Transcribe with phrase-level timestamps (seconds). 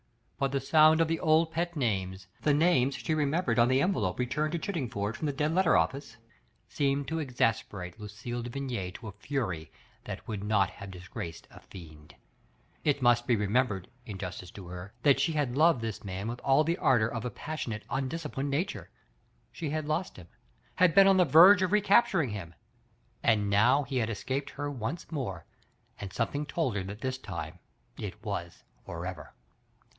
[0.39, 3.83] But the sound of the old pet names, the namea she re membered OB the
[3.83, 6.17] envelope returned to Chidding ford from the Dead Letter Office,
[6.67, 9.71] seemed to exasperate Lucille de Vigny to a fury
[10.05, 12.13] that would not have disgraced ^ fien4*
[12.83, 13.69] It must be reipaein Digitized by Google 31^ THE FATE OF FEN ELLA.
[13.69, 17.07] bered, in justice to her, that she had loved this man with all the ardor
[17.07, 18.89] of a passionate, undis ciplined nature,
[19.51, 20.27] she had lost him,
[20.73, 22.55] had been on the verge of recapturing him,
[23.21, 25.45] and now he had escaped her once more,
[25.99, 27.59] and something told her that this time
[27.99, 29.35] it was forever!